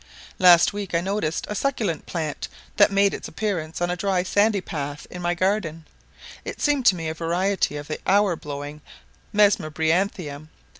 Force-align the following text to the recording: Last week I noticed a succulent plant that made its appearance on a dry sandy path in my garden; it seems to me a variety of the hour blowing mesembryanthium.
Last 0.39 0.73
week 0.73 0.95
I 0.95 0.99
noticed 1.01 1.45
a 1.47 1.53
succulent 1.53 2.07
plant 2.07 2.47
that 2.77 2.91
made 2.91 3.13
its 3.13 3.27
appearance 3.27 3.81
on 3.81 3.91
a 3.91 3.95
dry 3.95 4.23
sandy 4.23 4.59
path 4.59 5.05
in 5.11 5.21
my 5.21 5.35
garden; 5.35 5.85
it 6.43 6.59
seems 6.59 6.89
to 6.89 6.95
me 6.95 7.07
a 7.07 7.13
variety 7.13 7.77
of 7.77 7.87
the 7.87 7.99
hour 8.07 8.35
blowing 8.35 8.81
mesembryanthium. 9.31 10.47